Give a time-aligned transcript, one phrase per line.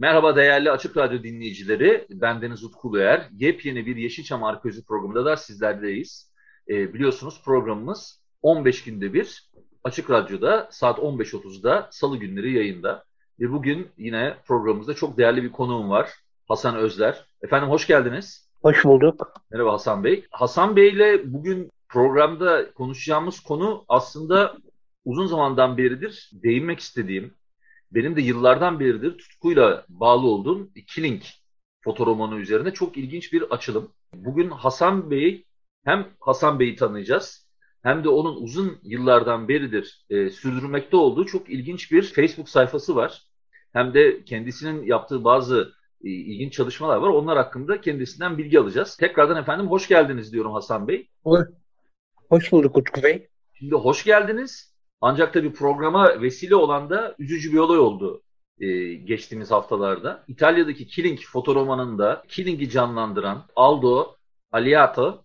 [0.00, 2.06] Merhaba değerli Açık Radyo dinleyicileri.
[2.10, 3.28] Ben Deniz Utku Uluer.
[3.32, 6.32] Yepyeni bir Yeşilçam Arkeoloji programında da sizlerleyiz.
[6.68, 9.50] Ee, biliyorsunuz programımız 15 günde bir
[9.84, 13.04] Açık Radyo'da saat 15.30'da salı günleri yayında.
[13.40, 16.10] Ve bugün yine programımızda çok değerli bir konuğum var.
[16.48, 17.26] Hasan Özler.
[17.42, 18.50] Efendim hoş geldiniz.
[18.62, 19.32] Hoş bulduk.
[19.50, 20.26] Merhaba Hasan Bey.
[20.30, 24.56] Hasan Bey ile bugün programda konuşacağımız konu aslında
[25.04, 27.34] uzun zamandan beridir değinmek istediğim,
[27.90, 31.22] benim de yıllardan beridir tutkuyla bağlı olduğum Killing
[31.80, 33.92] fotoromanı üzerine çok ilginç bir açılım.
[34.14, 35.44] Bugün Hasan Bey,
[35.84, 37.48] hem Hasan Bey'i tanıyacağız
[37.82, 43.22] hem de onun uzun yıllardan beridir e, sürdürmekte olduğu çok ilginç bir Facebook sayfası var.
[43.72, 45.72] Hem de kendisinin yaptığı bazı
[46.04, 47.08] e, ilginç çalışmalar var.
[47.08, 48.96] Onlar hakkında kendisinden bilgi alacağız.
[48.96, 51.08] Tekrardan efendim hoş geldiniz diyorum Hasan Bey.
[52.28, 53.28] Hoş bulduk Utku Bey.
[53.54, 54.77] Şimdi hoş geldiniz.
[55.00, 58.22] Ancak tabii programa vesile olan da üzücü bir olay oldu
[58.60, 60.24] e, geçtiğimiz haftalarda.
[60.28, 64.16] İtalya'daki Killing fotoromanında Killing'i canlandıran Aldo
[64.52, 65.24] Aliato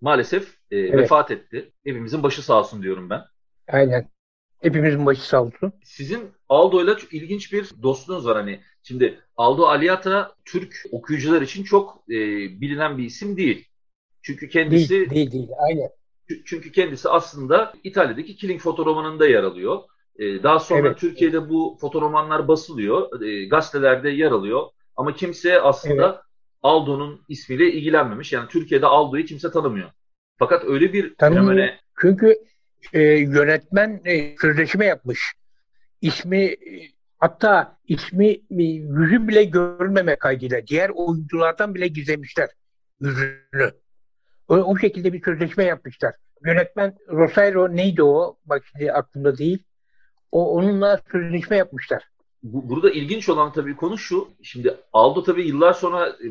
[0.00, 0.94] maalesef e, evet.
[0.94, 1.72] vefat etti.
[1.84, 3.22] Hepimizin başı sağ olsun diyorum ben.
[3.68, 4.08] Aynen.
[4.60, 5.72] Hepimizin başı sağ olsun.
[5.84, 8.36] Sizin Aldo'yla çok ilginç bir dostluğunuz var.
[8.36, 12.16] Hani şimdi Aldo Aliata Türk okuyucular için çok e,
[12.60, 13.68] bilinen bir isim değil.
[14.22, 15.48] Çünkü kendisi değil, değil, değil.
[15.58, 15.90] Aynen.
[16.44, 19.82] Çünkü kendisi aslında İtalya'daki Killing fotoromanında yer alıyor.
[20.18, 20.98] Ee, daha sonra evet.
[20.98, 23.22] Türkiye'de bu fotoromanlar basılıyor.
[23.22, 24.62] E, gazetelerde yer alıyor.
[24.96, 26.20] Ama kimse aslında evet.
[26.62, 28.32] Aldo'nun ismiyle ilgilenmemiş.
[28.32, 29.90] Yani Türkiye'de Aldo'yu kimse tanımıyor.
[30.38, 31.78] Fakat öyle bir fenomene...
[32.00, 32.36] Çünkü
[32.92, 35.32] e, yönetmen e, sözleşme yapmış.
[36.00, 36.56] İsmi e,
[37.18, 42.48] hatta ismi e, yüzü bile görülmeme kaydıyla diğer oyunculardan bile gizlemişler
[43.00, 43.72] yüzünü.
[44.48, 46.14] O, o şekilde bir sözleşme yapmışlar.
[46.44, 48.36] Yönetmen Rosario neydi o?
[48.46, 49.64] Bak şimdi aklımda değil.
[50.32, 52.02] O onunla sözleşme yapmışlar.
[52.42, 54.28] Burada ilginç olan tabii konu şu.
[54.42, 56.26] Şimdi Aldo tabii yıllar sonra e,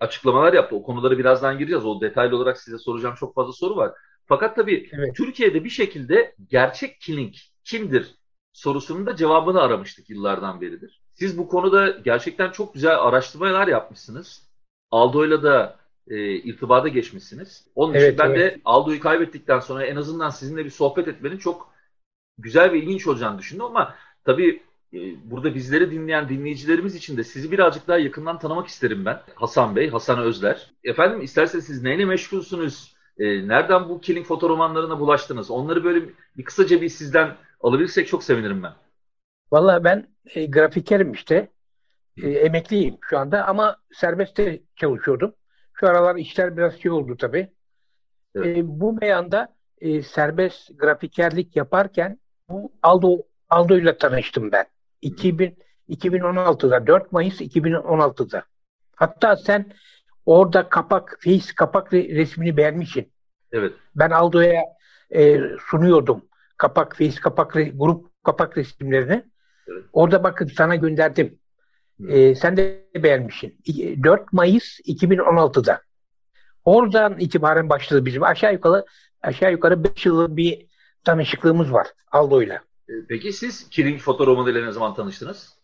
[0.00, 0.76] açıklamalar yaptı.
[0.76, 1.86] O konulara birazdan gireceğiz.
[1.86, 3.92] O detaylı olarak size soracağım çok fazla soru var.
[4.26, 5.16] Fakat tabii evet.
[5.16, 8.14] Türkiye'de bir şekilde gerçek Killing kimdir
[8.52, 11.02] sorusunun da cevabını aramıştık yıllardan beridir.
[11.14, 14.48] Siz bu konuda gerçekten çok güzel araştırmalar yapmışsınız.
[14.90, 15.77] Aldo'yla da
[16.10, 17.66] e, irtibada geçmişsiniz.
[17.74, 18.54] Onun evet, için ben evet.
[18.54, 21.72] de Aldo'yu kaybettikten sonra en azından sizinle bir sohbet etmenin çok
[22.38, 24.98] güzel ve ilginç olacağını düşündüm ama tabii e,
[25.30, 29.20] burada bizleri dinleyen dinleyicilerimiz için de sizi birazcık daha yakından tanımak isterim ben.
[29.34, 30.70] Hasan Bey, Hasan Özler.
[30.84, 32.98] Efendim isterseniz siz neyle meşgulsünüz?
[33.18, 35.50] E, nereden bu Killing fotoromanlarına bulaştınız?
[35.50, 38.72] Onları böyle bir kısaca bir sizden alabilirsek çok sevinirim ben.
[39.52, 41.48] Vallahi ben e, grafikerim işte.
[42.22, 45.34] E, emekliyim şu anda ama serbestte çalışıyordum.
[45.80, 47.48] Şu aralar işler biraz şey oldu tabii.
[48.34, 48.58] Evet.
[48.58, 52.18] E, bu meyanda e, serbest grafikerlik yaparken
[52.48, 53.16] bu Aldo
[53.50, 54.66] Aldo ile tanıştım ben.
[55.02, 55.58] 2000
[55.88, 58.42] 2016'da 4 Mayıs 2016'da.
[58.94, 59.72] Hatta sen
[60.26, 63.12] orada kapak face kapak resmini beğenmişsin.
[63.52, 63.72] Evet.
[63.96, 64.62] Ben Aldo'ya
[65.10, 65.40] e,
[65.70, 69.24] sunuyordum kapak face kapak grup kapak resimlerini.
[69.68, 69.84] Evet.
[69.92, 71.38] Orada bakın sana gönderdim.
[72.08, 73.58] E, sen de beğenmişsin.
[74.02, 75.82] 4 Mayıs 2016'da.
[76.64, 78.22] Oradan itibaren başladı bizim.
[78.22, 78.84] Aşağı yukarı
[79.22, 80.66] aşağı yukarı 5 yıllık bir
[81.04, 82.60] tanışıklığımız var Aldo'yla.
[82.88, 85.58] E, peki siz Killing fotoromanı ile ne zaman tanıştınız?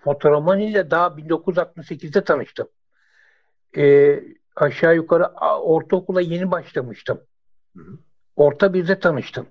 [0.00, 2.68] Fotoromanı ile daha 1968'de tanıştım.
[3.76, 4.24] Ee,
[4.56, 5.24] aşağı yukarı
[5.60, 7.20] ortaokula yeni başlamıştım.
[7.76, 7.98] Hı hı.
[8.36, 9.46] Orta birde tanıştım.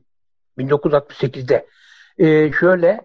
[0.57, 1.67] 1968'de.
[2.17, 3.01] Ee, şöyle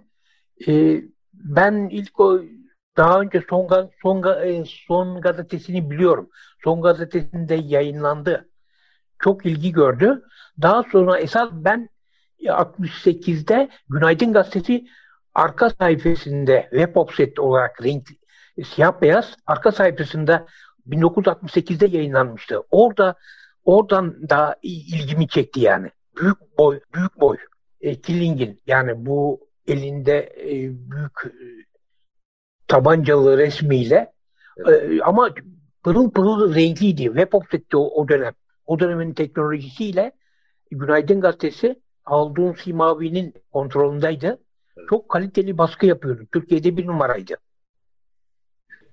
[0.68, 1.02] e,
[1.34, 2.42] ben ilk o
[2.98, 6.30] daha önce Son, Son, e, Son gazetesini biliyorum.
[6.64, 8.48] Son gazetesinde yayınlandı.
[9.18, 10.22] Çok ilgi gördü.
[10.62, 11.88] Daha sonra esas ben
[12.40, 14.86] 68'de Günaydın Gazetesi
[15.34, 18.18] arka sayfasında web offset olarak renkli
[18.64, 20.46] siyah beyaz arka sayfasında
[20.88, 22.62] 1968'de yayınlanmıştı.
[22.70, 23.14] Orada
[23.64, 25.90] oradan da ilgimi çekti yani.
[26.16, 27.36] Büyük boy, büyük boy.
[27.80, 30.52] E, Killing'in yani bu elinde e,
[30.90, 31.68] büyük e,
[32.68, 34.12] tabancalı resmiyle
[34.66, 35.00] evet.
[35.00, 35.30] e, ama
[35.84, 37.02] pırıl pırıl renkliydi.
[37.02, 38.32] Web Offset'ti o, o dönem.
[38.66, 40.12] O dönemin teknolojisiyle
[40.70, 44.26] Günaydın Gazetesi Aldun Simavi'nin kontrolündeydi.
[44.76, 44.88] Evet.
[44.90, 46.26] Çok kaliteli baskı yapıyordu.
[46.32, 47.36] Türkiye'de bir numaraydı.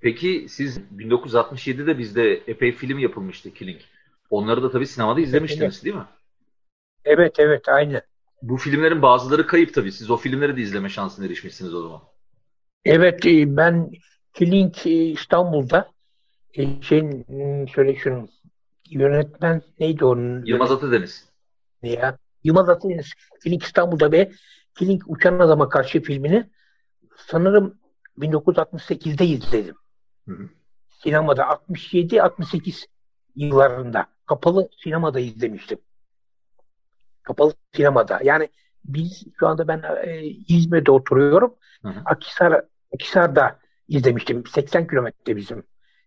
[0.01, 3.81] Peki siz 1967'de bizde epey film yapılmıştı Killing.
[4.29, 5.83] Onları da tabii sinemada izlemiştiniz evet.
[5.83, 6.05] değil mi?
[7.05, 8.01] Evet evet aynı.
[8.41, 9.91] Bu filmlerin bazıları kayıp tabii.
[9.91, 12.01] Siz o filmleri de izleme şansına erişmişsiniz o zaman.
[12.85, 13.91] Evet e, ben
[14.33, 15.91] Killing e, İstanbul'da
[16.53, 18.29] e, şeyin hmm, şöyle şunun
[18.89, 20.45] yönetmen neydi onun?
[20.45, 21.29] Yılmaz Atadeniz.
[21.83, 22.17] Ya?
[22.43, 24.31] Yılmaz Atadeniz Killing İstanbul'da ve
[24.75, 26.49] Killing Uçan Adama Karşı filmini
[27.17, 27.77] sanırım
[28.17, 29.75] 1968'de izledim.
[30.27, 30.49] Hı hı.
[30.89, 32.85] Sinemada 67-68
[33.35, 35.77] yıllarında kapalı sinemada izlemiştim.
[37.23, 38.19] Kapalı sinemada.
[38.23, 38.49] Yani
[38.85, 41.55] biz şu anda ben e, İzmir'de oturuyorum.
[41.81, 42.01] Hı hı.
[42.05, 42.61] Akisar
[42.95, 44.43] Akisar'da izlemiştim.
[44.45, 45.63] 80 kilometre bizim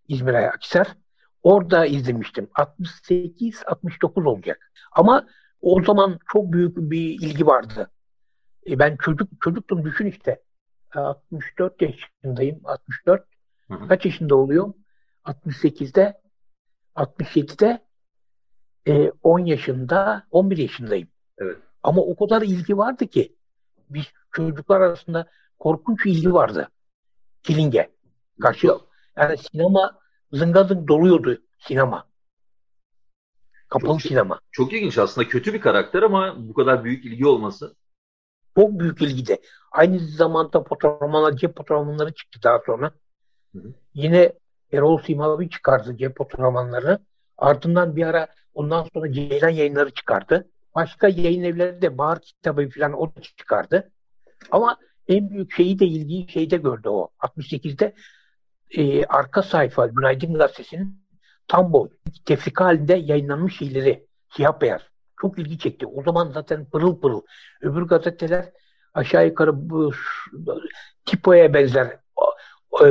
[0.09, 0.97] İzmir'e Akisar.
[1.43, 2.49] Orada izlemiştim.
[2.55, 4.73] 68-69 olacak.
[4.93, 5.27] Ama
[5.61, 7.91] o zaman çok büyük bir ilgi vardı.
[8.71, 10.43] E ben çocuk çocuktum düşün işte.
[10.95, 12.61] 64 yaşındayım.
[12.65, 13.25] 64.
[13.69, 13.89] Hı hı.
[13.89, 14.75] Kaç yaşında oluyor?
[15.25, 16.21] 68'de
[16.97, 17.83] 67'de
[18.87, 21.09] e, 10 yaşında 11 yaşındayım.
[21.39, 21.57] Evet.
[21.83, 23.37] Ama o kadar ilgi vardı ki
[23.91, 25.27] biz çocuklar arasında
[25.59, 26.69] korkunç ilgi vardı.
[27.49, 27.91] Killing'e
[28.41, 28.69] karşı.
[29.17, 29.99] Yani sinema
[30.33, 32.09] zıngazıng doluyordu sinema.
[33.69, 34.41] Kapalı çok, sinema.
[34.53, 37.77] Çok ilginç aslında kötü bir karakter ama bu kadar büyük ilgi olması.
[38.57, 39.41] Çok büyük ilgide.
[39.73, 42.93] Aynı zamanda fotoğrafmanlar, cep fotoğrafmanları çıktı daha sonra.
[43.53, 43.75] Hı hı.
[43.95, 44.33] Yine
[44.73, 46.99] Erol Simavi çıkardı cep fotoğrafmanları.
[47.39, 50.49] Ardından bir ara ondan sonra Ceylan yayınları çıkardı.
[50.75, 53.91] Başka yayın evleri de Bahar kitabı falan o da çıkardı.
[54.51, 54.77] Ama
[55.09, 57.09] en büyük şeyi de ilgiyi şeyde gördü o.
[57.21, 57.95] 68'de
[58.71, 61.03] e, arka sayfa Günaydın Gazetesi'nin
[61.49, 61.89] tam boy
[62.25, 64.07] tefrika halinde yayınlanmış şeyleri
[64.37, 64.83] siyah beyaz.
[65.21, 65.87] Çok ilgi çekti.
[65.87, 67.23] O zaman zaten pırıl pırıl.
[67.61, 68.53] Öbür gazeteler
[68.95, 69.93] aşağı yukarı bu
[71.07, 71.87] tipoya benzer
[72.85, 72.87] e,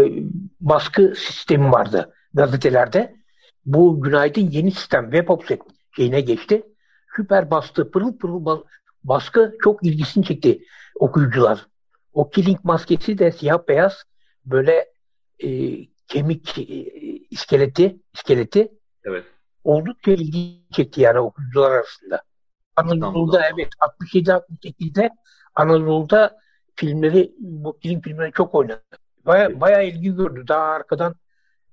[0.60, 3.16] baskı sistemi vardı gazetelerde.
[3.66, 5.62] Bu Günaydın yeni sistem web offset
[5.96, 6.64] şeyine geçti.
[7.16, 8.62] Süper bastı, pırıl pırıl
[9.04, 10.64] baskı çok ilgisini çekti
[11.00, 11.68] okuyucular.
[12.14, 14.04] O killing maskesi de siyah beyaz
[14.46, 14.92] böyle
[15.44, 15.50] e,
[16.08, 16.64] kemik e,
[17.30, 18.72] iskeleti iskeleti
[19.06, 19.26] evet.
[19.64, 22.22] oldukça ilgi çekti yani okuyucular arasında.
[22.76, 23.70] Anadolu'da evet
[24.02, 25.10] 67-68'de
[25.56, 26.38] Anadolu'da
[26.76, 28.84] filmleri bu film filmleri çok oynadı.
[29.26, 30.44] Baya, baya ilgi gördü.
[30.48, 31.16] Daha arkadan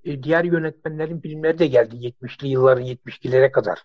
[0.04, 3.82] e, diğer yönetmenlerin filmleri de geldi 70'li yılların 70'lilere kadar.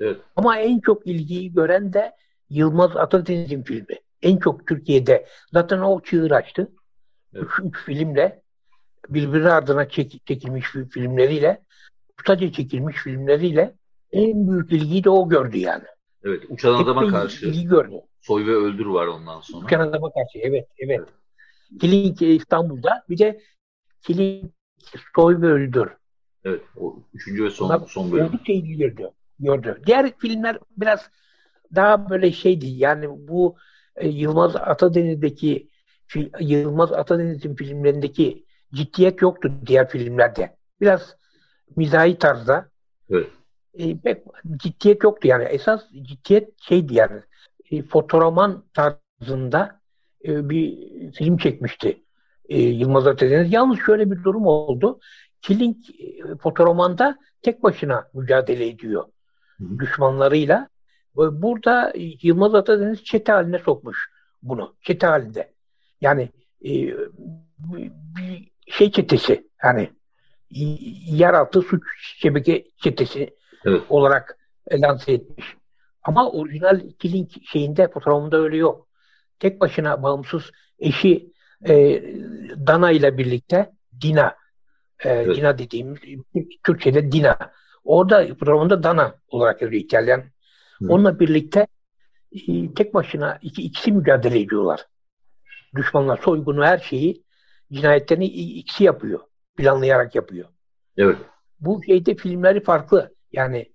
[0.00, 0.16] Evet.
[0.36, 2.12] Ama en çok ilgiyi gören de
[2.50, 3.98] Yılmaz Atadeniz'in filmi.
[4.22, 5.26] En çok Türkiye'de.
[5.52, 6.72] Zaten o çığır açtı.
[7.34, 7.44] Evet.
[7.44, 8.42] Üç, üç filmle
[9.08, 11.62] birbiri ardına çek, çekilmiş filmleriyle
[12.18, 13.74] ustaca çekilmiş filmleriyle
[14.12, 15.84] en büyük ilgiyi de o gördü yani.
[16.24, 16.42] Evet.
[16.48, 17.46] Uçan Adam'a karşı.
[17.46, 17.94] İlgi gördü.
[18.20, 19.66] Soy ve Öldür var ondan sonra.
[19.66, 20.38] Uçan Adam'a karşı.
[20.38, 20.68] Evet.
[20.78, 21.00] Evet.
[21.00, 21.08] evet.
[21.80, 23.40] Killing İstanbul'da bir de
[24.02, 24.52] Killing
[25.16, 25.88] Soy ve Öldür.
[26.44, 26.62] Evet.
[26.76, 28.26] O üçüncü ve son, son bölüm.
[28.26, 29.10] Oldukça ilgi gördü.
[29.40, 29.82] gördü.
[29.86, 31.10] Diğer filmler biraz
[31.74, 32.66] daha böyle şeydi.
[32.66, 33.56] Yani bu
[33.96, 35.68] e, Yılmaz Atadeniz'deki
[36.40, 38.44] Yılmaz Atadeniz'in filmlerindeki
[38.74, 40.56] ciddiyet yoktu diğer filmlerde.
[40.80, 41.16] Biraz
[41.76, 42.68] mizahi tarzda.
[43.10, 43.28] Evet.
[43.74, 44.22] E, pek
[44.56, 45.44] ciddiyet yoktu yani.
[45.44, 47.20] Esas ciddiyet şeydi yani.
[47.70, 49.80] E, fotoğraman tarzında
[50.24, 50.78] e, bir
[51.12, 52.02] film çekmişti
[52.48, 53.52] e, Yılmaz Atadeniz.
[53.52, 55.00] Yalnız şöyle bir durum oldu.
[55.42, 59.04] Killing e, fotoromanda tek başına mücadele ediyor
[59.58, 59.78] Hı.
[59.78, 60.68] düşmanlarıyla.
[61.16, 64.10] Burada Yılmaz Atadeniz çete haline sokmuş
[64.42, 64.74] bunu.
[64.80, 65.52] Çete halinde.
[66.00, 66.28] Yani
[66.64, 66.70] e,
[68.16, 69.90] bir şey çetesi yani
[71.10, 71.82] yeraltı suç
[72.18, 73.82] şebeke çetesi evet.
[73.88, 74.38] olarak
[74.72, 75.56] lanse etmiş.
[76.02, 78.88] Ama orijinal Killing şeyinde fotoğrafında öyle yok
[79.42, 81.32] tek başına bağımsız eşi
[81.68, 82.02] e,
[82.66, 84.36] Dana ile birlikte Dina
[85.04, 85.36] e, evet.
[85.36, 85.94] Dina dediğim
[86.64, 87.38] Türkçe'de Dina.
[87.84, 90.22] Orada programında Dana olarak yazıyor İtalyan.
[90.88, 91.66] Onunla birlikte
[92.32, 94.86] e, tek başına iki, ikisi mücadele ediyorlar.
[95.76, 97.24] Düşmanlar soygunu her şeyi
[97.72, 99.20] cinayetlerini ikisi yapıyor.
[99.56, 100.48] Planlayarak yapıyor.
[100.96, 101.16] Evet.
[101.60, 103.14] Bu şeyde filmleri farklı.
[103.32, 103.72] Yani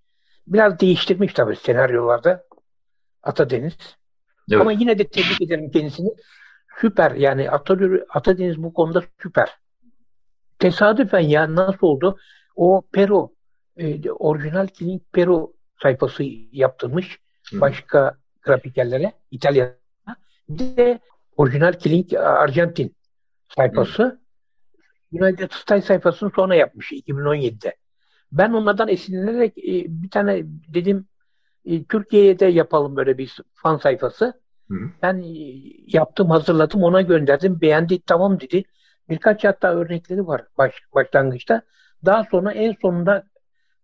[0.48, 2.44] biraz değiştirmiş tabii senaryolarda
[3.24, 3.78] Atadeniz.
[4.52, 4.62] Evet.
[4.62, 6.10] Ama yine de tebrik ederim kendisini.
[6.82, 9.50] Süper yani Atatürk, Atadeniz bu konuda süper.
[10.60, 12.18] Tesadüfen ya nasıl oldu?
[12.56, 13.36] O Peru,
[13.78, 17.20] e, orijinal Killing Peru sayfası yaptırmış
[17.52, 17.62] Hı.
[17.62, 20.18] başka grafikerlere İtalya'da.
[20.50, 21.00] Bir de
[21.38, 22.96] orijinal Killing Arjantin
[23.56, 24.04] sayfası.
[24.04, 24.20] Hı.
[25.12, 27.76] United States sayfasını sonra yapmış 2017'de.
[28.32, 31.08] Ben onlardan esinlenerek e, bir tane dedim
[31.66, 34.34] e, Türkiye'de yapalım böyle bir fan sayfası.
[34.70, 34.76] Hı.
[35.02, 35.24] Ben
[35.88, 37.62] yaptım, hazırladım, ona gönderdim.
[37.62, 38.64] Beğendi, tamam dedi.
[39.10, 41.62] Birkaç hatta örnekleri var baş, başlangıçta.
[42.06, 43.24] Daha sonra en sonunda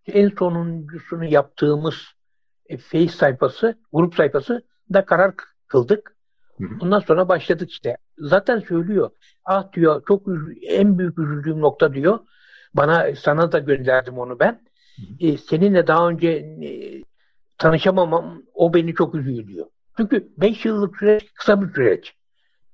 [0.07, 1.95] en sonuncusunu yaptığımız
[2.65, 5.33] e, Face sayfası, grup sayfası da karar
[5.67, 6.15] kıldık.
[6.81, 7.97] Ondan sonra başladık işte.
[8.17, 9.09] Zaten söylüyor.
[9.45, 10.27] Ah diyor çok
[10.67, 12.19] en büyük üzüldüğüm nokta diyor.
[12.73, 14.61] Bana sana da gönderdim onu ben.
[15.19, 16.69] E, seninle daha önce e,
[17.57, 19.65] tanışamamam o beni çok üzüyor diyor.
[19.97, 22.13] Çünkü 5 yıllık süreç kısa bir süreç.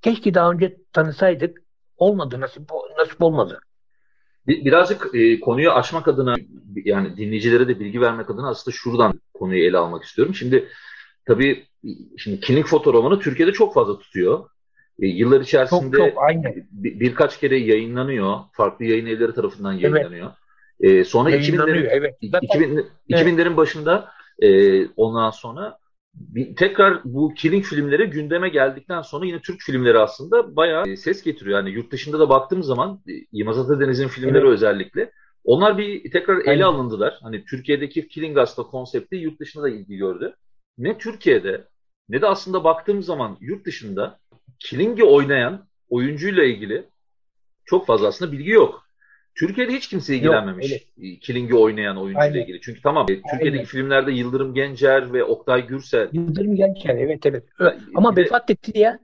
[0.01, 1.61] Keşke daha önce tanısaydık.
[1.97, 3.59] Olmadı, nasip, nasip olmadı.
[4.49, 6.35] Birazcık e, konuyu açmak adına
[6.85, 10.35] yani dinleyicilere de bilgi vermek adına aslında şuradan konuyu ele almak istiyorum.
[10.35, 10.67] Şimdi
[11.25, 11.65] tabii
[12.17, 14.49] şimdi Killing Foto romanı Türkiye'de çok fazla tutuyor.
[15.01, 16.23] E, yıllar içerisinde çok, çok,
[16.71, 18.39] bir, birkaç kere yayınlanıyor.
[18.53, 20.31] Farklı yayın evleri tarafından yayınlanıyor.
[20.81, 20.99] Evet.
[20.99, 22.15] E, sonra 2000'lerin evet.
[22.21, 23.57] 2000, 2000'lerin evet.
[23.57, 25.78] başında e, ondan sonra
[26.19, 31.23] bir, tekrar bu Killing filmleri gündeme geldikten sonra yine Türk filmleri aslında bayağı e, ses
[31.23, 31.57] getiriyor.
[31.57, 34.53] Yani yurt dışında da baktığım zaman e, Yılmaz Atadeniz'in filmleri evet.
[34.53, 35.11] özellikle
[35.43, 36.61] onlar bir tekrar ele Aynen.
[36.61, 37.19] alındılar.
[37.21, 40.35] Hani Türkiye'deki Killing aslında konsepti yurt dışında da ilgi gördü.
[40.77, 41.65] Ne Türkiye'de
[42.09, 44.19] ne de aslında baktığım zaman yurt dışında
[44.59, 46.85] Killing'i oynayan oyuncuyla ilgili
[47.65, 48.88] çok fazla aslında bilgi yok.
[49.39, 52.61] Türkiye'de hiç kimse ilgilenmemiş Yok, Killing'i oynayan oyuncuyla ilgili.
[52.61, 53.21] Çünkü tamam Aynen.
[53.31, 56.09] Türkiye'deki filmlerde Yıldırım Gencer ve Oktay Gürsel.
[56.13, 57.43] Yıldırım Gencer evet evet.
[57.95, 58.99] Ama bir vefat etti diye.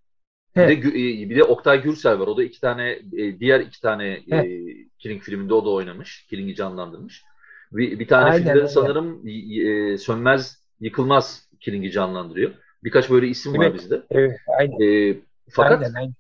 [0.55, 2.27] Bir de, e, bir de Oktay Gürsel var.
[2.27, 4.59] O da iki tane e, diğer iki tane e,
[4.99, 6.25] Killing filminde o da oynamış.
[6.29, 7.23] Killing'i canlandırmış.
[7.71, 12.51] Bir, bir tane Aynen, filmde sanırım e, Sönmez Yıkılmaz Killing'i canlandırıyor.
[12.83, 14.01] Birkaç böyle isim evet, var bizde.
[14.11, 15.11] Evet, aynen.
[15.11, 15.17] E,
[15.49, 16.13] fakat aynen, aynen.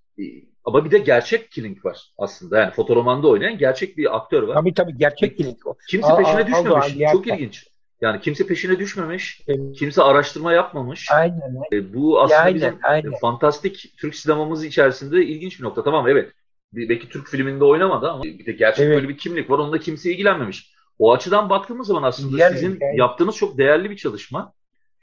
[0.65, 2.59] Ama bir de gerçek Killing var aslında.
[2.59, 4.55] Yani fotoromanda oynayan gerçek bir aktör var.
[4.55, 5.57] Tabii tabii gerçek Killing.
[5.89, 7.09] Kimse aa, peşine aa, düşmemiş.
[7.09, 7.67] Aa, Çok ilginç.
[8.01, 9.41] Yani kimse peşine düşmemiş.
[9.47, 9.75] Evet.
[9.75, 11.11] Kimse araştırma yapmamış.
[11.11, 11.55] Aynen.
[11.73, 13.13] E, bu aslında aynen, bizim aynen.
[13.21, 15.83] fantastik Türk sinemamız içerisinde ilginç bir nokta.
[15.83, 16.31] Tamam evet.
[16.73, 18.95] Belki Türk filminde oynamadı ama bir de gerçek evet.
[18.95, 19.59] böyle bir kimlik var.
[19.59, 20.75] Onunla kimse ilgilenmemiş.
[20.99, 22.99] O açıdan baktığımız zaman aslında yani, sizin yani.
[22.99, 24.53] yaptığınız çok değerli bir çalışma.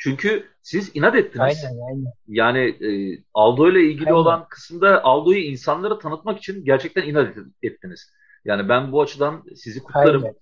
[0.03, 1.65] Çünkü siz inat ettiniz.
[1.65, 2.13] Aynen, aynen.
[2.29, 4.17] Yani e, Aldo ile ilgili aynen.
[4.17, 8.13] olan kısımda Aldo'yu insanlara tanıtmak için gerçekten inat ettiniz.
[8.45, 10.23] Yani ben bu açıdan sizi kutlarım.
[10.23, 10.35] Aynen.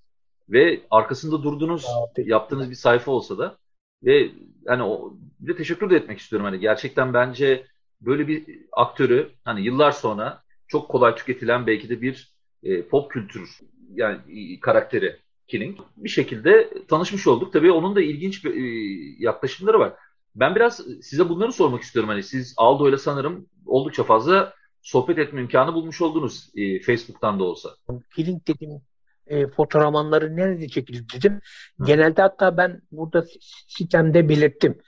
[0.48, 1.86] Ve arkasında durduğunuz,
[2.16, 3.58] yaptığınız bir sayfa olsa da
[4.04, 4.30] ve
[4.66, 7.66] hani o bir de teşekkür de etmek istiyorum hani gerçekten bence
[8.00, 13.58] böyle bir aktörü hani yıllar sonra çok kolay tüketilen belki de bir e, pop kültür
[13.94, 15.16] yani karakteri
[15.50, 15.78] Killing.
[15.96, 17.52] Bir şekilde tanışmış olduk.
[17.52, 19.92] Tabii onun da ilginç bir, e, yaklaşımları var.
[20.34, 22.08] Ben biraz size bunları sormak istiyorum.
[22.08, 27.44] Hani siz Aldo ile sanırım oldukça fazla sohbet etme imkanı bulmuş oldunuz e, Facebook'tan da
[27.44, 27.70] olsa.
[28.16, 28.82] Killing dedim
[29.26, 31.40] e, fotoğrafmanları nerede çekildi dedim.
[31.80, 31.84] Hı.
[31.84, 33.24] Genelde hatta ben burada
[33.68, 34.78] sitemde belirttim.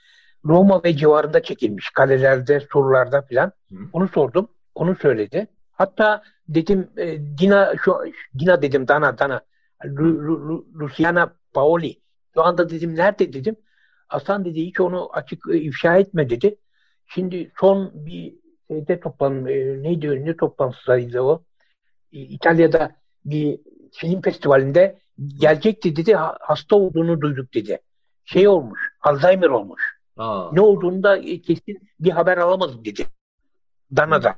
[0.45, 1.89] Roma ve civarında çekilmiş.
[1.89, 3.51] Kalelerde, surlarda falan.
[3.71, 3.75] Hı.
[3.93, 4.47] Onu sordum.
[4.75, 5.47] Onu söyledi.
[5.71, 7.95] Hatta dedim e, Dina şu
[8.39, 9.41] Dina dedim Dana Dana
[10.79, 12.01] Luciana Paoli.
[12.33, 13.55] Şu anda dedim nerede dedim.
[14.07, 16.55] Hasan dedi hiç onu açık e, ifşa etme dedi.
[17.07, 18.35] Şimdi son bir
[18.67, 21.43] şeyde toplan e, neydi ne toplantısıydı o?
[22.13, 23.59] E, İtalya'da bir
[23.91, 24.99] film festivalinde
[25.39, 27.79] gelecekti dedi hasta olduğunu duyduk dedi.
[28.25, 29.81] Şey olmuş Alzheimer olmuş.
[30.17, 30.49] Aa.
[30.51, 33.05] Ne olduğunu da kesin bir haber alamadım dedi.
[33.95, 34.35] Dana'da.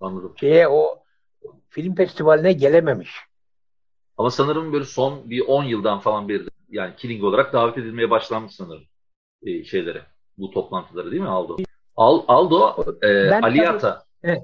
[0.00, 0.34] Anladım.
[0.40, 1.02] Şeye o
[1.68, 3.10] film festivaline gelememiş.
[4.16, 8.54] Ama sanırım böyle son bir 10 yıldan falan beri yani Killing olarak davet edilmeye başlanmış
[8.54, 8.84] sanırım
[9.42, 10.02] e, şeylere.
[10.38, 11.56] Bu toplantıları değil mi Aldo?
[11.96, 14.04] Al, Aldo e, ben Aliyata.
[14.22, 14.42] evet.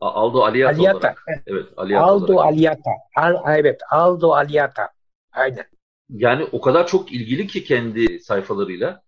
[0.00, 1.24] Aldo Aliyata, Aliyata olarak.
[1.46, 2.52] Evet, Aliyata Aldo olarak.
[2.52, 2.90] Aliyata.
[3.16, 4.88] Al, evet, Aldo Aliyata.
[5.32, 5.64] Aynen.
[6.10, 9.02] Yani o kadar çok ilgili ki kendi sayfalarıyla.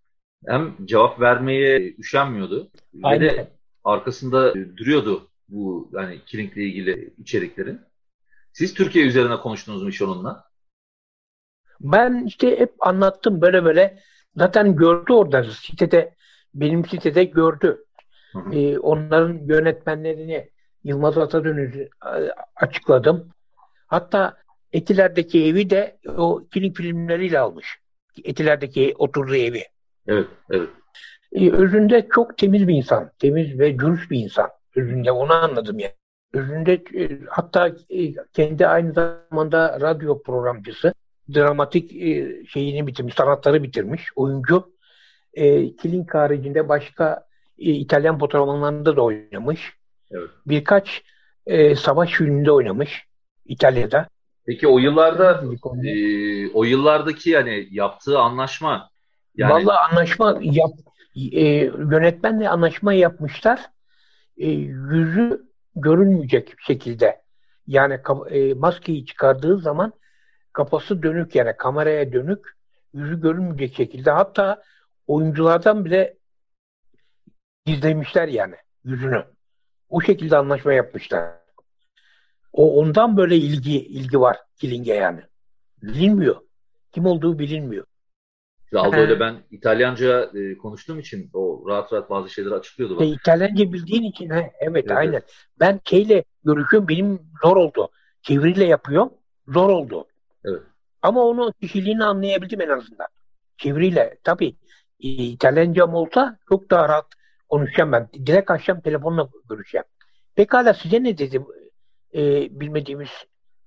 [0.47, 2.71] Hem cevap vermeye üşenmiyordu.
[3.03, 3.21] Aynen.
[3.21, 3.49] Ve de
[3.85, 7.81] arkasında duruyordu bu yani Killing'le ilgili içeriklerin.
[8.55, 10.45] Siz Türkiye üzerine konuştunuz mu hiç onunla?
[11.81, 13.99] Ben işte hep anlattım böyle böyle.
[14.37, 16.15] Zaten gördü orada sitede,
[16.55, 17.85] benim sitede gördü.
[18.33, 18.55] Hı hı.
[18.55, 20.51] Ee, onların yönetmenlerini
[20.85, 22.11] Yılmaz Atadönüz'ü e,
[22.57, 23.29] açıkladım.
[23.87, 24.37] Hatta
[24.73, 27.79] Etiler'deki evi de o film filmleriyle almış.
[28.25, 29.63] Etiler'deki oturduğu evi.
[30.07, 30.69] Evet, evet.
[31.33, 33.11] Ee, özünde çok temiz bir insan.
[33.19, 34.51] Temiz ve dürüst bir insan.
[34.77, 35.95] Özünde onu anladım yani.
[36.35, 40.95] Özünde e, hatta e, kendi aynı zamanda radyo programcısı.
[41.35, 44.03] Dramatik e, şeyini bitirmiş, sanatları bitirmiş.
[44.17, 44.75] Oyuncu.
[45.35, 47.27] E, Killing haricinde başka
[47.59, 49.73] İtalyan fotoğraflarında da oynamış.
[50.11, 50.31] Evet.
[50.47, 51.03] Birkaç
[51.47, 53.05] e, savaş filminde oynamış
[53.45, 54.09] İtalya'da.
[54.47, 55.45] Peki o yıllarda
[55.85, 58.91] e, o yıllardaki yani yaptığı anlaşma
[59.37, 59.53] yani...
[59.53, 60.71] Vallahi anlaşma yap,
[61.33, 63.61] e, yönetmenle anlaşma yapmışlar.
[64.37, 67.23] E, yüzü görünmeyecek şekilde.
[67.67, 68.01] Yani
[68.31, 69.93] e, maskeyi çıkardığı zaman
[70.53, 72.57] kafası dönük yani kameraya dönük
[72.95, 74.11] yüzü görünmeyecek şekilde.
[74.11, 74.63] Hatta
[75.07, 76.17] oyunculardan bile
[77.67, 78.55] gizlemişler yani
[78.85, 79.25] yüzünü.
[79.89, 81.31] O şekilde anlaşma yapmışlar.
[82.53, 85.21] O ondan böyle ilgi ilgi var Killing'e yani.
[85.83, 86.37] Bilinmiyor.
[86.93, 87.87] Kim olduğu bilinmiyor.
[88.79, 92.97] Aldo ile ben İtalyanca e, konuştuğum için o rahat rahat bazı şeyleri açıklıyordu.
[92.97, 93.03] Bak.
[93.03, 95.23] E, İtalyanca bildiğin için he, evet, evet aynen.
[95.61, 97.89] Ben şeyle görüşüyorum benim zor oldu.
[98.23, 99.13] Çeviriyle yapıyorum.
[99.49, 100.07] Zor oldu.
[100.45, 100.63] Evet.
[101.03, 103.07] Ama onu kişiliğini anlayabildim en azından.
[103.57, 104.57] Çeviriyle tabii
[105.01, 107.07] e, İtalyancam olsa çok daha rahat
[107.49, 108.09] konuşacağım ben.
[108.27, 109.85] Direkt akşam telefonla görüşeceğim.
[110.35, 111.43] Pekala size ne dedi
[112.15, 112.21] e,
[112.61, 113.09] bilmediğimiz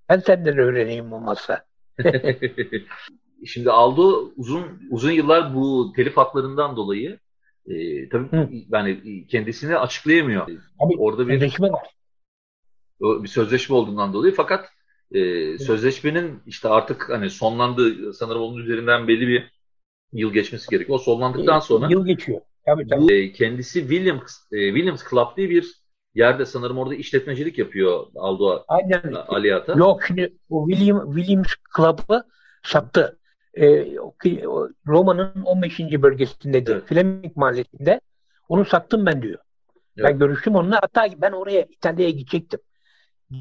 [0.09, 1.65] ben senden öğreneyim olmazsa.
[3.45, 7.19] Şimdi Aldo uzun uzun yıllar bu telif haklarından dolayı
[7.67, 8.49] e, tabii Hı.
[8.71, 10.47] yani kendisini açıklayamıyor.
[10.79, 11.87] Tabii, Orada bir sözleşme var.
[13.01, 14.69] Bir sözleşme olduğundan dolayı fakat
[15.11, 15.19] e,
[15.57, 19.51] sözleşmenin işte artık hani sonlandığı sanırım onun üzerinden belli bir
[20.13, 20.99] yıl geçmesi gerekiyor.
[20.99, 22.41] O sonlandıktan sonra yıl geçiyor.
[22.65, 23.13] Tabii, tabii.
[23.13, 25.73] E, kendisi Williams e, Williams Club diye bir
[26.15, 29.13] yerde sanırım orada işletmecilik yapıyor Aldo Aynen.
[29.27, 29.73] Aliyata.
[29.73, 32.23] Yok şimdi o William, Williams Club'ı
[32.63, 33.16] sattı.
[33.57, 33.95] Ee,
[34.87, 35.79] Roma'nın 15.
[35.79, 36.71] bölgesindeydi.
[36.71, 36.85] Evet.
[36.85, 38.01] Fleming mahallesinde.
[38.49, 39.39] Onu sattım ben diyor.
[39.97, 40.09] Evet.
[40.09, 40.79] Ben görüştüm onunla.
[40.81, 42.59] Hatta ben oraya İtalya'ya gidecektim.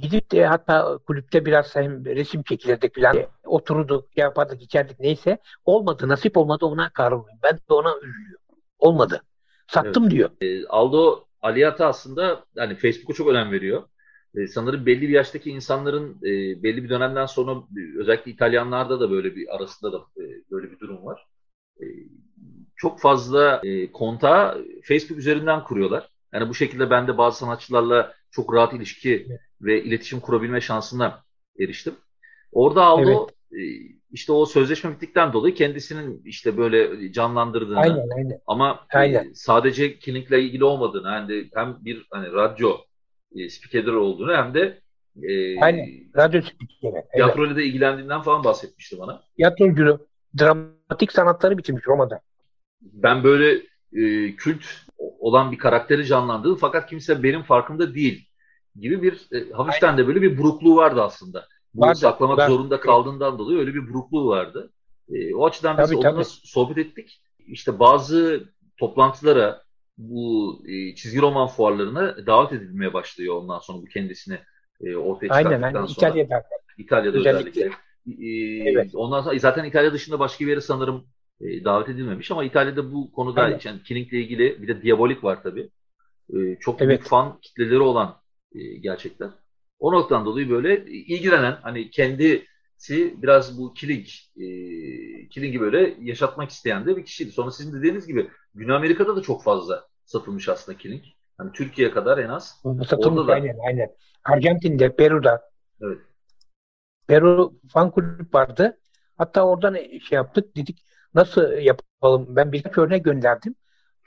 [0.03, 3.17] Gidip de hatta kulüpte biraz hem resim çekilirdik falan.
[3.45, 5.39] Oturduk, yapardık, içerdik neyse.
[5.65, 7.39] Olmadı, nasip olmadı ona kahroluyorum.
[7.43, 8.45] Ben de ona üzülüyorum.
[8.79, 9.23] Olmadı.
[9.67, 10.13] Sattım evet.
[10.13, 10.31] diyor.
[10.41, 13.83] E, Aldo Aliyata aslında yani Facebook'a çok önem veriyor.
[14.37, 17.63] E, sanırım belli bir yaştaki insanların e, belli bir dönemden sonra
[17.99, 21.27] özellikle İtalyanlarda da böyle bir arasında da e, böyle bir durum var.
[21.81, 21.85] E,
[22.77, 26.11] çok fazla e, kontağı Facebook üzerinden kuruyorlar.
[26.33, 29.41] Yani bu şekilde ben de bazı sanatçılarla çok rahat ilişki evet.
[29.61, 31.23] ve iletişim kurabilme şansına
[31.61, 31.95] eriştim.
[32.53, 33.63] Orada Aldo evet.
[33.63, 38.41] e, işte o sözleşme bittikten dolayı kendisinin işte böyle canlandırdığını aynen, aynen.
[38.47, 39.33] ama e, aynen.
[39.33, 42.77] sadece Killing'le ilgili olmadığını yani hem bir hani radyo
[43.35, 44.81] e, spikeri olduğunu hem de
[45.23, 45.89] e, aynen.
[46.17, 47.05] radyo spikeri.
[47.13, 49.23] Tiyatro ile de ilgilendiğinden falan bahsetmişti bana.
[49.37, 50.07] Tiyatrocu,
[50.39, 52.21] dramatik sanatları bitirmiş Roma'da.
[52.81, 53.63] Ben böyle
[53.93, 54.65] e, kült
[54.99, 58.29] olan bir karakteri canlandırdı fakat kimse benim farkında değil
[58.81, 59.99] gibi bir e, hafiften Aynen.
[59.99, 63.89] de böyle bir burukluğu vardı aslında bunu vardı, saklamak ben, zorunda kaldığından dolayı öyle bir
[63.89, 64.73] burukluğu vardı.
[65.13, 67.23] E, o açıdan biz tabii, onunla sohbet ettik.
[67.47, 68.45] İşte bazı
[68.77, 69.63] toplantılara
[69.99, 74.39] bu e, çizgi roman fuarlarına davet edilmeye başlıyor ondan sonra bu kendisini
[74.81, 75.87] e, ortaya çıkarttıktan aynen, aynen.
[75.87, 76.09] sonra.
[76.09, 76.43] İtalya'da.
[76.79, 77.51] İtalya'da özellikle.
[77.51, 77.87] özellikle.
[78.27, 78.91] E, evet.
[78.95, 81.07] Ondan sonra zaten İtalya dışında başka bir yere sanırım
[81.41, 83.61] e, davet edilmemiş ama İtalya'da bu konuda aynen.
[83.65, 85.71] yani Killing'le ilgili bir de Diabolik var tabii.
[86.35, 86.89] E, çok evet.
[86.89, 88.17] büyük fan kitleleri olan
[88.55, 89.31] e, gerçekten.
[89.79, 91.91] O noktadan dolayı böyle ilgilenen hani
[92.77, 94.47] kendisi biraz bu Killing e,
[95.29, 97.31] Killing'i böyle yaşatmak isteyen de bir kişiydi.
[97.33, 101.05] Sonra sizin dediğiniz gibi Güney Amerika'da da çok fazla satılmış aslında Killing.
[101.39, 102.63] Hani Türkiye'ye kadar en az.
[102.89, 103.33] Satılmış da...
[103.33, 103.89] aynen aynen.
[104.25, 105.43] Arjantin'de, Peru'da.
[105.81, 105.99] Evet.
[107.07, 108.79] Peru fan kulüp vardı.
[109.19, 110.85] Hatta oradan şey yaptık dedik
[111.15, 113.55] nasıl yapalım ben birkaç örnek gönderdim.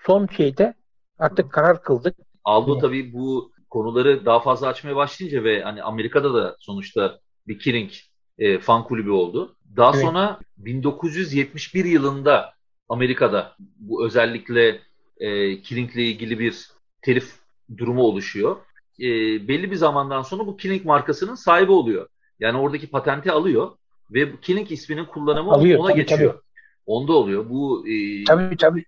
[0.05, 0.73] Son şeyde
[1.17, 2.15] artık karar kıldık.
[2.43, 7.91] Aldo tabii bu konuları daha fazla açmaya başlayınca ve hani Amerika'da da sonuçta bir Killing
[8.39, 9.56] e, fan kulübü oldu.
[9.78, 10.02] Daha evet.
[10.02, 12.54] sonra 1971 yılında
[12.89, 14.80] Amerika'da bu özellikle
[15.17, 16.69] e, Killing'le ilgili bir
[17.02, 17.34] telif
[17.78, 18.58] durumu oluşuyor.
[18.99, 19.08] E,
[19.47, 22.08] belli bir zamandan sonra bu Killing markasının sahibi oluyor.
[22.39, 23.71] Yani oradaki patenti alıyor
[24.12, 26.34] ve Killing isminin kullanımı alıyor, ona tabii, geçiyor.
[26.34, 26.41] Tabii.
[26.86, 27.49] Onda oluyor.
[27.49, 28.86] Bu e, tabii tabii.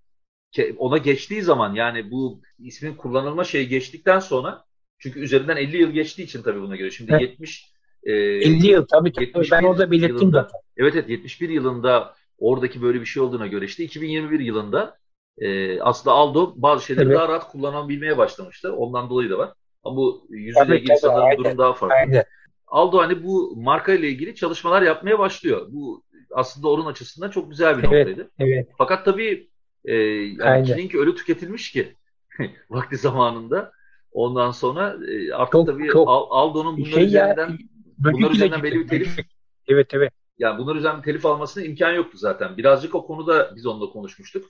[0.78, 4.66] Ona geçtiği zaman yani bu ismin kullanılma şeyi geçtikten sonra
[5.00, 6.92] çünkü üzerinden 50 yıl geçtiği için tabii buna göre.
[6.92, 7.22] Şimdi evet.
[7.22, 7.71] 70
[8.04, 9.48] e, 50 yıl tabii tabii.
[9.52, 10.60] Ben orada belirttim yılında, zaten.
[10.78, 14.98] Evet evet 71 yılında oradaki böyle bir şey olduğuna göre işte 2021 yılında
[15.38, 17.18] e, aslında Aldo bazı şeyleri evet.
[17.18, 18.76] daha rahat kullanabilmeye başlamıştı.
[18.76, 19.54] Ondan dolayı da var.
[19.84, 21.96] Ama bu yüzüyle ilgili sanırım aynen, durum daha farklı.
[21.96, 22.24] Aynen.
[22.68, 25.68] Aldo hani bu marka ile ilgili çalışmalar yapmaya başlıyor.
[25.70, 28.32] Bu aslında onun açısından çok güzel bir evet, noktaydı.
[28.40, 28.68] Evet.
[28.78, 29.50] Fakat tabii
[29.86, 31.96] e, yani Killing öyle tüketilmiş ki
[32.70, 33.72] vakti zamanında
[34.12, 37.58] Ondan sonra e, artık çok, tabii çok Aldo'nun bunlar şey üzerinden ya,
[38.04, 39.20] bunlar üzerinden belli bir telif
[39.68, 40.14] Evet evet.
[40.40, 42.58] Yani bunlar üzerinden telif almasına imkan yoktu zaten.
[42.58, 44.46] Birazcık o konuda biz onunla konuşmuştuk.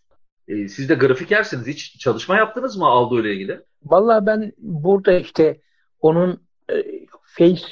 [0.47, 1.67] E, siz de grafikersiniz.
[1.67, 3.61] Hiç çalışma yaptınız mı Aldo ile ilgili?
[3.83, 5.61] Vallahi ben burada işte
[5.99, 6.83] onun e,
[7.23, 7.65] Face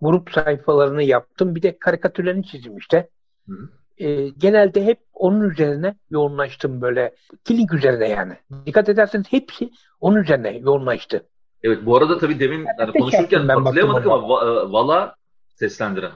[0.00, 1.54] grup sayfalarını yaptım.
[1.54, 3.08] Bir de karikatürlerini çizdim işte.
[3.48, 3.54] Hı.
[3.98, 7.14] E, genelde hep onun üzerine yoğunlaştım böyle.
[7.44, 8.36] Killing üzerine yani.
[8.66, 9.70] Dikkat ederseniz hepsi
[10.00, 11.26] onun üzerine yoğunlaştı.
[11.62, 15.14] Evet bu arada tabii demin yani konuşurken ben hatırlayamadık ama va- Vala
[15.58, 16.12] seslendiren.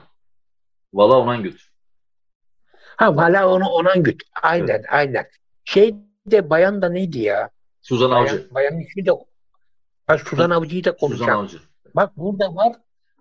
[0.93, 1.61] Vala Onangüt.
[2.97, 4.23] Ha Vala onu Onangüt.
[4.41, 4.85] Aynen evet.
[4.89, 5.25] aynen.
[5.65, 7.49] Şey de bayan da neydi ya?
[7.81, 8.47] Suzan bayan, Avcı.
[8.51, 9.11] Bayanın ismi de
[10.07, 11.47] ha, Suzan Avcı'yı da konuşacağım.
[11.47, 11.71] Suzan Avcı.
[11.95, 12.75] Bak burada var.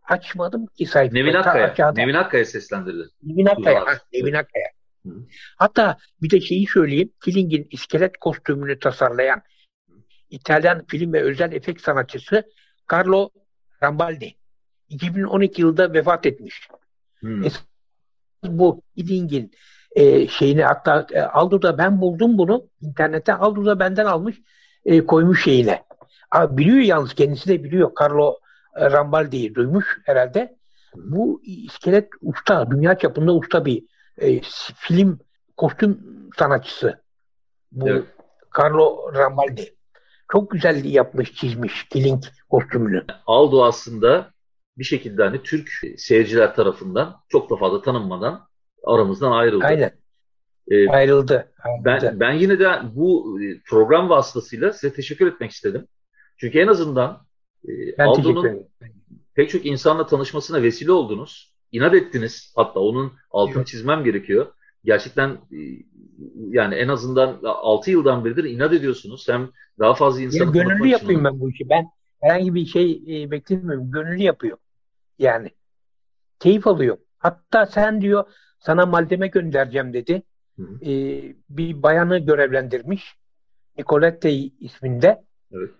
[0.04, 1.24] Açmadım ki sayfayı.
[1.24, 1.92] Nevin Akkaya.
[1.92, 3.08] Nevin Akkaya seslendirdi.
[3.22, 3.86] Nevin Akkaya.
[3.86, 4.66] Ha, Nevin Akkaya.
[5.06, 5.10] Hı.
[5.56, 7.12] Hatta bir de şeyi söyleyeyim.
[7.24, 9.42] Killing'in iskelet kostümünü tasarlayan
[10.30, 12.44] İtalyan film ve özel efekt sanatçısı
[12.92, 13.30] Carlo
[13.82, 14.34] Rambaldi.
[14.90, 16.68] 2012 yılında vefat etmiş.
[17.20, 17.44] Hmm.
[18.44, 19.52] Bu Killing'in
[19.92, 24.36] e, şeyini hatta e, Aldo'da ben buldum bunu internette Aldo'da benden almış
[24.84, 25.84] e, koymuş şeyine.
[26.30, 28.36] Abi biliyor yalnız kendisi de biliyor Carlo
[28.76, 30.56] e, Rambaldi'yi duymuş herhalde.
[30.96, 33.84] Bu iskelet usta, dünya çapında usta bir
[34.18, 34.40] e,
[34.76, 35.18] film
[35.56, 36.00] kostüm
[36.38, 37.02] sanatçısı.
[37.72, 38.04] Bu evet.
[38.58, 39.74] Carlo Rambaldi.
[40.32, 43.04] Çok güzel yapmış, çizmiş Killing kostümünü.
[43.26, 44.30] Aldo aslında
[44.78, 48.48] bir şekilde hani Türk seyirciler tarafından çok da fazla tanınmadan
[48.84, 49.64] aramızdan ayrıldı.
[49.64, 49.92] Aynen.
[50.70, 51.52] Ee, ayrıldı.
[51.84, 55.86] Ben, ben yine de bu e, program vasıtasıyla size teşekkür etmek istedim.
[56.36, 57.26] Çünkü en azından
[57.68, 58.68] e, Aldo'nun
[59.34, 61.54] pek çok insanla tanışmasına vesile oldunuz.
[61.72, 62.52] İnat ettiniz.
[62.56, 63.66] Hatta onun altını evet.
[63.66, 64.46] çizmem gerekiyor.
[64.84, 65.58] Gerçekten e,
[66.48, 69.28] yani en azından 6 yıldan beridir inat ediyorsunuz.
[69.28, 71.68] Hem daha fazla insanı ya, Gönüllü yapayım ben bu işi.
[71.68, 71.86] Ben
[72.20, 73.90] herhangi bir şey e, beklemiyorum.
[73.90, 74.58] Gönüllü yapıyor.
[75.18, 75.50] Yani
[76.38, 76.98] keyif alıyor.
[77.18, 78.24] Hatta sen diyor
[78.58, 80.22] sana malzeme göndereceğim dedi.
[80.56, 80.90] Hı E,
[81.50, 83.14] bir bayanı görevlendirmiş.
[83.78, 85.24] Nicolette isminde.
[85.52, 85.70] Evet.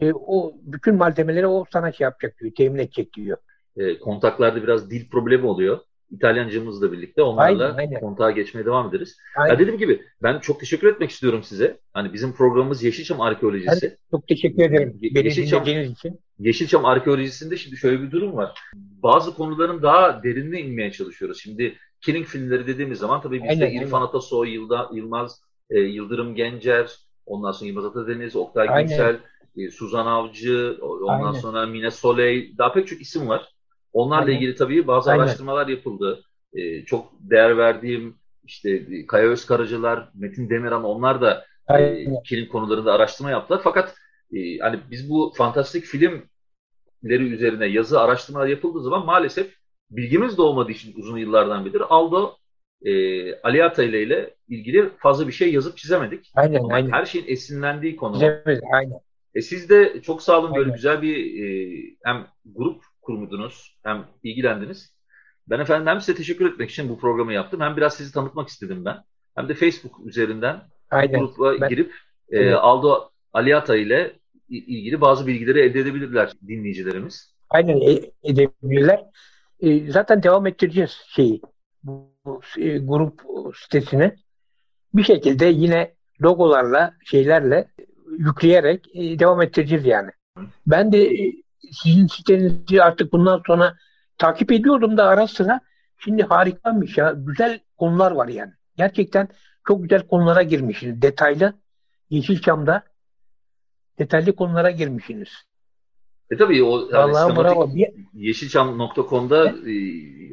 [0.00, 2.52] E, o bütün malzemeleri o sana şey yapacak diyor.
[2.56, 3.38] Temin edecek diyor.
[3.76, 5.78] E, kontaklarda biraz dil problemi oluyor.
[6.14, 8.00] İtalyancımızla birlikte onlarla aynen, aynen.
[8.00, 9.16] kontağa geçmeye devam ederiz.
[9.36, 9.52] Aynen.
[9.52, 11.78] Ya dediğim gibi ben çok teşekkür etmek istiyorum size.
[11.92, 13.82] Hani bizim programımız Yeşilçam Arkeolojisi.
[13.82, 16.20] Ben çok teşekkür ederim beni Yeşilçam, için.
[16.38, 18.54] Yeşilçam Arkeolojisi'nde şimdi şöyle bir durum var.
[18.74, 21.40] Bazı konuların daha derinine inmeye çalışıyoruz.
[21.42, 24.08] Şimdi Killing filmleri dediğimiz zaman tabii bizde aynen, İrfan aynen.
[24.08, 26.90] Atasoy, Yılda, Yılmaz, e, Yıldırım Gencer,
[27.26, 28.82] ondan sonra Yılmaz Atadeniz, Oktay.
[28.82, 29.18] Günsel,
[29.56, 31.38] e, Suzan Avcı, ondan aynen.
[31.38, 33.53] sonra Mine Soley, daha pek çok isim var.
[33.94, 34.36] Onlarla Aynen.
[34.36, 35.22] ilgili tabii bazı Aynen.
[35.22, 36.22] araştırmalar yapıldı.
[36.54, 41.44] Ee, çok değer verdiğim işte Kaya Özkaracılar, Metin Demiran onlar da
[41.78, 43.60] e, kilim konularında araştırma yaptılar.
[43.64, 43.94] Fakat
[44.32, 49.54] e, hani biz bu fantastik filmleri üzerine yazı araştırmalar yapıldığı zaman maalesef
[49.90, 52.36] bilgimiz de olmadığı için uzun yıllardan beridir Aldo
[52.82, 52.92] e,
[53.40, 56.32] Ali Ataylı ile ilgili fazla bir şey yazıp çizemedik.
[56.34, 56.90] Aynen, Ama aynen.
[56.90, 58.14] Her şeyin esinlendiği konu.
[58.14, 58.98] Çizemedik, aynen.
[59.34, 64.94] E siz de çok sağ olun böyle güzel bir e, hem grup kurmudunuz hem ilgilendiniz.
[65.46, 67.60] Ben efendim hem size teşekkür etmek için bu programı yaptım.
[67.60, 68.96] Hem biraz sizi tanıtmak istedim ben.
[69.36, 71.20] Hem de Facebook üzerinden Aynen.
[71.20, 71.92] grupa ben, girip
[72.30, 72.52] e.
[72.52, 74.12] Aldo Aliata ile
[74.48, 77.34] ilgili bazı bilgileri elde edebilirler dinleyicilerimiz.
[77.50, 79.04] Aynen e, edebilirler.
[79.60, 81.40] E, zaten devam ettireceğiz şeyi
[81.82, 83.22] bu, e, grup
[83.56, 84.16] sitesine.
[84.94, 87.68] Bir şekilde yine logolarla şeylerle
[88.18, 90.10] yükleyerek e, devam ettireceğiz yani.
[90.66, 93.74] Ben de e, sizin sitenizi artık bundan sonra
[94.18, 95.60] takip ediyordum da ara sıra.
[95.98, 97.14] Şimdi harikamış ya.
[97.16, 98.52] Güzel konular var yani.
[98.76, 99.28] Gerçekten
[99.68, 101.02] çok güzel konulara girmişsiniz.
[101.02, 101.54] Detaylı
[102.10, 102.82] Yeşilçam'da
[103.98, 105.28] detaylı konulara girmişsiniz.
[106.30, 107.70] E tabii o yani bravo.
[108.14, 109.54] Yeşilçam.com'da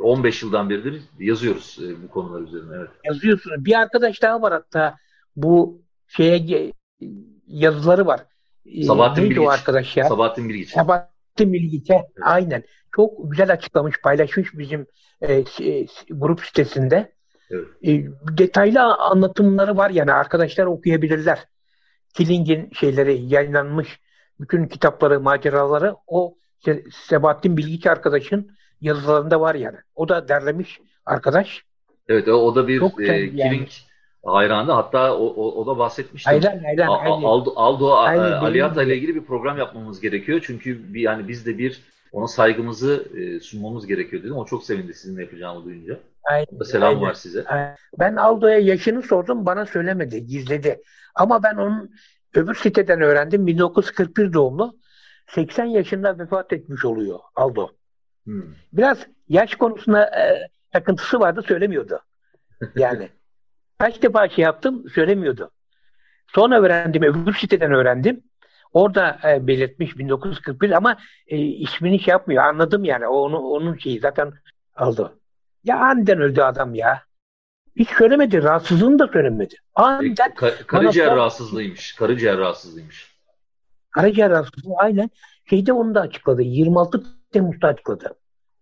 [0.01, 2.75] 15 yıldan beridir yazıyoruz e, bu konular üzerine.
[2.75, 2.89] Evet.
[3.03, 3.65] Yazıyorsunuz.
[3.65, 4.97] Bir arkadaş daha var hatta
[5.35, 6.73] bu şeye
[7.47, 8.25] yazıları var.
[8.65, 9.37] E, Sabahattin Bilgiç.
[9.37, 10.05] o arkadaş ya?
[10.07, 10.69] Sabahattin Bilgiç.
[10.69, 11.10] Sabahattin
[11.95, 12.05] Evet.
[12.21, 12.63] Aynen.
[12.95, 14.85] Çok güzel açıklamış, paylaşmış bizim
[15.21, 17.11] e, e, grup sitesinde.
[17.49, 17.67] Evet.
[17.83, 18.05] E,
[18.37, 21.39] detaylı anlatımları var yani arkadaşlar okuyabilirler.
[22.13, 23.99] Killing'in şeyleri yayınlanmış
[24.39, 26.35] bütün kitapları, maceraları o
[27.07, 29.77] Sebahattin Bilgiç arkadaşın yazılarında var yani.
[29.95, 31.63] O da derlemiş arkadaş.
[32.07, 33.67] Evet o, o da bir Çok e, yani.
[34.25, 34.71] Hayranı.
[34.71, 36.29] Hatta o, o, o da bahsetmişti.
[36.29, 40.43] Hayran, hayran, A, Aldo, Aldo Aliata ile ilgili bir program yapmamız gerekiyor.
[40.43, 41.81] Çünkü bir, yani biz de bir
[42.11, 44.35] ona saygımızı e, sunmamız gerekiyor dedim.
[44.35, 45.99] O çok sevindi sizin yapacağımı duyunca.
[46.23, 47.01] Aynen, selam aynen.
[47.01, 47.45] var size.
[47.99, 49.45] Ben Aldo'ya yaşını sordum.
[49.45, 50.25] Bana söylemedi.
[50.25, 50.81] Gizledi.
[51.15, 51.91] Ama ben onun
[52.35, 53.47] öbür siteden öğrendim.
[53.47, 54.81] 1941 doğumlu.
[55.27, 57.69] 80 yaşında vefat etmiş oluyor Aldo.
[58.23, 58.43] Hmm.
[58.73, 58.97] Biraz
[59.29, 61.99] yaş konusunda e, takıntısı vardı söylemiyordu.
[62.75, 63.09] Yani
[63.81, 65.51] kaç defa şey yaptım söylemiyordu.
[66.27, 68.23] Sonra öğrendim, öbür siteden öğrendim.
[68.73, 72.43] Orada e, belirtmiş 1941 ama e, ismini şey yapmıyor.
[72.43, 73.07] Anladım yani.
[73.07, 74.33] O, onu, onun şeyi zaten
[74.75, 75.19] aldı.
[75.63, 77.03] Ya aniden öldü adam ya.
[77.75, 78.43] Hiç söylemedi.
[78.43, 79.55] Rahatsızlığını da söylemedi.
[79.75, 81.95] Aniden e, ka karaciğer bana, rahatsızlığıymış.
[81.95, 83.15] Karaciğer rahatsızlığıymış.
[83.91, 85.09] Karaciğer rahatsızlığı aynen.
[85.49, 86.41] Şeyde onu da açıkladı.
[86.41, 88.15] 26 Temmuz'da açıkladı.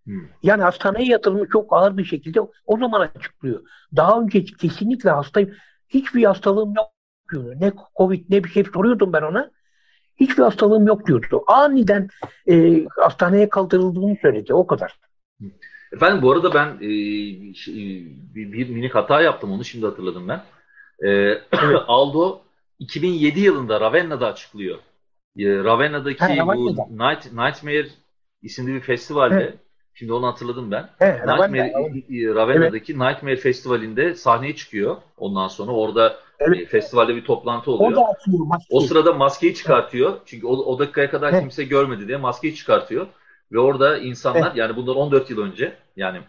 [0.10, 0.28] Hmm.
[0.43, 3.62] Yani hastaneye yatırılmış çok ağır bir şekilde o zaman açıklıyor.
[3.95, 5.54] Daha önce kesinlikle hastayım.
[5.89, 6.88] Hiçbir hastalığım yok
[7.32, 7.54] diyordu.
[7.60, 9.52] Ne Covid ne bir şey soruyordum ben ona.
[10.19, 11.43] Hiçbir hastalığım yok diyordu.
[11.48, 12.08] Aniden
[12.50, 14.54] e, hastaneye kaldırıldığını söyledi.
[14.54, 15.00] O kadar.
[15.93, 16.89] Efendim bu arada ben e,
[18.36, 20.41] bir, bir minik hata yaptım onu şimdi hatırladım ben.
[21.00, 21.43] E, evet.
[21.88, 22.41] Aldo
[22.80, 24.78] 2007 yılında Ravenna'da açıklıyor.
[25.38, 27.88] E, Ravenna'daki ha, bu Night, Nightmare
[28.41, 29.68] isimli bir festivalde evet.
[29.93, 30.89] Şimdi onu hatırladım ben.
[30.99, 31.73] He, Nightmare,
[32.36, 33.02] Ravenna'daki evet.
[33.02, 34.95] Nightmare Festivali'nde sahneye çıkıyor.
[35.17, 36.60] Ondan sonra orada evet.
[36.60, 38.02] e, festivalde bir toplantı oluyor.
[38.02, 40.12] O, atıyor, o sırada maskeyi çıkartıyor.
[40.12, 40.21] Evet.
[40.25, 41.41] Çünkü o, o dakikaya kadar evet.
[41.41, 43.08] kimse görmedi diye maskeyi çıkartıyor.
[43.52, 44.56] Ve orada insanlar evet.
[44.56, 46.19] yani bundan 14 yıl önce yani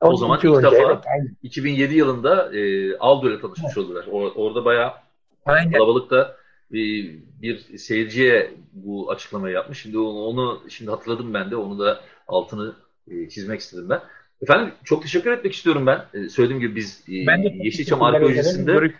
[0.00, 3.78] o zaman ilk önce, defa evet, 2007 yılında e, Aldo ile tanışmış evet.
[3.78, 4.06] oldular.
[4.10, 4.92] Or, orada bayağı
[5.46, 5.72] aynen.
[5.72, 6.36] kalabalıkta
[6.72, 9.82] bir, bir seyirciye bu açıklamayı yapmış.
[9.82, 11.56] Şimdi onu, onu şimdi hatırladım ben de.
[11.56, 12.74] Onu da altını
[13.10, 14.00] e, çizmek istedim ben.
[14.42, 16.04] Efendim çok teşekkür etmek istiyorum ben.
[16.14, 18.90] E, söylediğim gibi biz e, ben Yeşilçam arkeolojisinde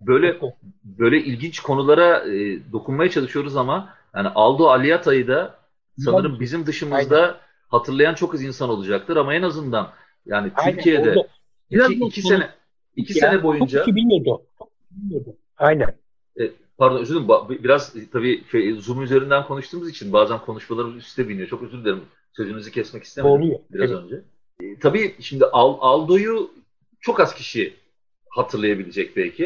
[0.00, 0.40] böyle
[0.84, 5.54] böyle ilginç konulara e, dokunmaya çalışıyoruz ama yani Aldo Aliata'yı da
[5.98, 7.34] sanırım bizim dışımızda Aynen.
[7.68, 9.92] hatırlayan çok az insan olacaktır ama en azından
[10.26, 11.14] yani Aynen, Türkiye'de
[11.70, 12.48] iki, iki sene
[12.96, 14.42] iki ya, sene boyunca çok bilmiyordu.
[14.58, 15.36] Çok bilmiyordu.
[15.58, 15.94] Aynen.
[16.40, 17.64] E, pardon özür dilerim.
[17.64, 21.48] Biraz tabii şey, Zoom üzerinden konuştuğumuz için bazen konuşmalarımız üstte biniyor.
[21.48, 22.02] Çok özür dilerim.
[22.36, 23.60] Sözünüzü kesmek istemedim Doğru.
[23.70, 24.02] biraz evet.
[24.02, 24.22] önce.
[24.60, 26.50] E, tabii şimdi Aldo'yu
[27.00, 27.74] çok az kişi
[28.28, 29.44] hatırlayabilecek belki.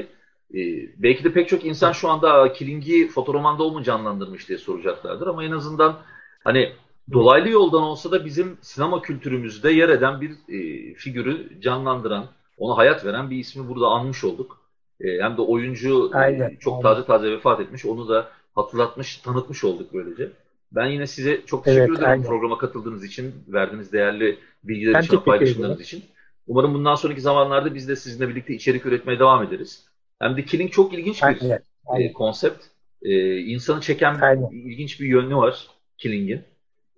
[0.55, 0.61] E,
[1.03, 5.45] belki de pek çok insan şu anda Killing'i fotoromanda o mu canlandırmış diye soracaklardır ama
[5.45, 5.99] en azından
[6.45, 6.73] hani
[7.13, 12.27] dolaylı yoldan olsa da bizim sinema kültürümüzde yer eden bir e, figürü canlandıran,
[12.59, 14.59] ona hayat veren bir ismi burada anmış olduk.
[15.01, 16.83] E, hem de oyuncu e, aynen, çok aynen.
[16.83, 17.85] taze taze vefat etmiş.
[17.85, 20.33] Onu da hatırlatmış, tanıtmış olduk böylece.
[20.73, 22.25] Ben yine size çok teşekkür evet, ederim aynen.
[22.25, 26.05] programa katıldığınız için, verdiğiniz değerli bilgiler ben için, paylaşımlarınız için.
[26.47, 29.89] Umarım bundan sonraki zamanlarda biz de sizinle birlikte içerik üretmeye devam ederiz.
[30.19, 32.09] Hem de Killing çok ilginç bir aynen, aynen.
[32.09, 32.65] E, konsept.
[33.03, 34.51] E, insanı çeken aynen.
[34.51, 36.43] ilginç bir yönü var Killing'in.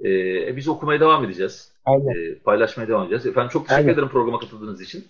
[0.00, 0.10] E,
[0.48, 1.72] e, biz okumaya devam edeceğiz.
[1.84, 2.32] Aynen.
[2.32, 3.26] E, paylaşmaya devam edeceğiz.
[3.26, 3.94] Efendim çok teşekkür aynen.
[3.94, 5.04] ederim programa katıldığınız için.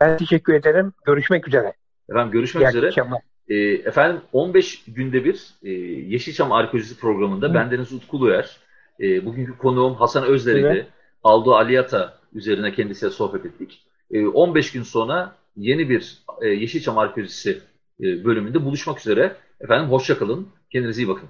[0.00, 0.92] Ben teşekkür ederim.
[1.06, 1.72] Görüşmek üzere.
[2.10, 2.86] Efendim görüşmek İyi üzere.
[2.86, 3.29] Akşamlar.
[3.50, 5.70] E, efendim 15 günde bir e,
[6.12, 7.54] Yeşilçam Arkeolojisi programında Hı.
[7.54, 8.56] bendeniz Utku Luyer.
[9.00, 10.66] E, bugünkü konuğum Hasan Özler'iydi.
[10.66, 10.86] Evet.
[11.24, 13.82] Aldo Aliyata üzerine kendisiyle sohbet ettik.
[14.10, 17.58] E, 15 gün sonra yeni bir e, Yeşilçam Arkeolojisi
[18.00, 19.36] e, bölümünde buluşmak üzere.
[19.60, 20.48] Efendim hoşçakalın.
[20.72, 21.28] Kendinize iyi bakın.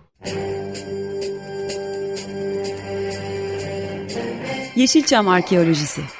[4.76, 6.19] Yeşilçam Arkeolojisi